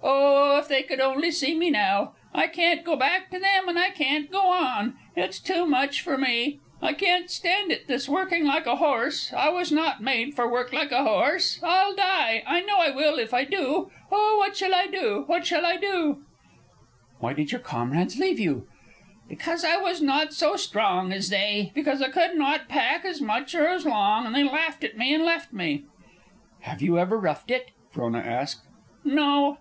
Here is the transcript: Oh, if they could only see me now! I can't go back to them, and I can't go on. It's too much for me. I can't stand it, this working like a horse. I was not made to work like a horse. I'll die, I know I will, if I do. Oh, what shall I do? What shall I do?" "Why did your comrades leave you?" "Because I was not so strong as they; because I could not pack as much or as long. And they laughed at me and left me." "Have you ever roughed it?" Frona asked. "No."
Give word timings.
Oh, 0.00 0.60
if 0.60 0.68
they 0.68 0.82
could 0.82 1.00
only 1.00 1.30
see 1.30 1.54
me 1.56 1.70
now! 1.70 2.14
I 2.34 2.46
can't 2.46 2.84
go 2.84 2.94
back 2.96 3.30
to 3.30 3.38
them, 3.38 3.68
and 3.68 3.78
I 3.78 3.90
can't 3.90 4.30
go 4.30 4.48
on. 4.50 4.96
It's 5.16 5.40
too 5.40 5.66
much 5.66 6.02
for 6.02 6.16
me. 6.18 6.60
I 6.82 6.92
can't 6.92 7.30
stand 7.30 7.70
it, 7.72 7.86
this 7.88 8.08
working 8.08 8.44
like 8.44 8.66
a 8.66 8.76
horse. 8.76 9.32
I 9.32 9.48
was 9.48 9.72
not 9.72 10.02
made 10.02 10.36
to 10.36 10.46
work 10.46 10.72
like 10.72 10.92
a 10.92 11.04
horse. 11.04 11.60
I'll 11.62 11.94
die, 11.96 12.42
I 12.46 12.60
know 12.60 12.76
I 12.78 12.90
will, 12.90 13.18
if 13.18 13.32
I 13.32 13.44
do. 13.44 13.90
Oh, 14.12 14.36
what 14.38 14.56
shall 14.56 14.74
I 14.74 14.86
do? 14.86 15.24
What 15.26 15.46
shall 15.46 15.64
I 15.64 15.76
do?" 15.76 16.24
"Why 17.18 17.32
did 17.32 17.50
your 17.52 17.60
comrades 17.62 18.18
leave 18.18 18.38
you?" 18.38 18.66
"Because 19.28 19.64
I 19.64 19.78
was 19.78 20.02
not 20.02 20.32
so 20.32 20.56
strong 20.56 21.12
as 21.12 21.28
they; 21.30 21.72
because 21.74 22.02
I 22.02 22.10
could 22.10 22.36
not 22.36 22.68
pack 22.68 23.04
as 23.04 23.20
much 23.20 23.54
or 23.54 23.66
as 23.66 23.86
long. 23.86 24.26
And 24.26 24.34
they 24.34 24.44
laughed 24.44 24.84
at 24.84 24.98
me 24.98 25.14
and 25.14 25.24
left 25.24 25.52
me." 25.52 25.84
"Have 26.60 26.82
you 26.82 26.98
ever 26.98 27.18
roughed 27.18 27.50
it?" 27.50 27.70
Frona 27.90 28.18
asked. 28.20 28.64
"No." 29.04 29.58